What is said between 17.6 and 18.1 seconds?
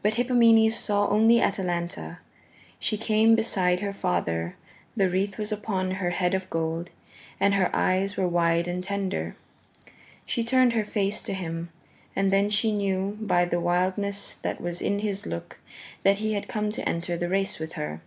her.